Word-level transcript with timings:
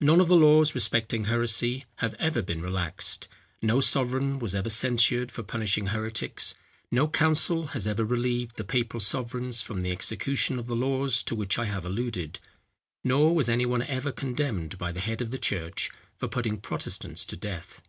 None 0.00 0.22
of 0.22 0.28
the 0.28 0.38
laws 0.38 0.74
respecting 0.74 1.26
heresy 1.26 1.84
have 1.96 2.14
ever 2.14 2.40
been 2.40 2.62
relaxed; 2.62 3.28
no 3.60 3.78
sovereign 3.82 4.38
was 4.38 4.54
ever 4.54 4.70
censured 4.70 5.30
for 5.30 5.42
punishing 5.42 5.88
heretics; 5.88 6.54
no 6.90 7.06
council 7.06 7.66
has 7.76 7.86
ever 7.86 8.02
relieved 8.02 8.56
the 8.56 8.64
papal 8.64 9.00
sovereigns 9.00 9.60
from 9.60 9.82
the 9.82 9.90
execution 9.92 10.58
of 10.58 10.66
the 10.66 10.74
laws 10.74 11.22
to 11.24 11.34
which 11.34 11.58
I 11.58 11.66
have 11.66 11.84
alluded; 11.84 12.40
nor 13.04 13.34
was 13.34 13.50
any 13.50 13.66
one 13.66 13.82
ever 13.82 14.12
condemned 14.12 14.78
by 14.78 14.92
the 14.92 15.00
head 15.00 15.20
of 15.20 15.30
the 15.30 15.36
church 15.36 15.90
for 16.16 16.26
putting 16.26 16.56
Protestants 16.56 17.26
to 17.26 17.36
death. 17.36 17.82